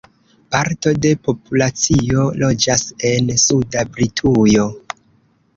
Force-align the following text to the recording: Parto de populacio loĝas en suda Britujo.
Parto 0.53 0.93
de 1.05 1.11
populacio 1.27 2.23
loĝas 2.45 2.87
en 3.11 3.29
suda 3.45 3.85
Britujo. 3.99 4.67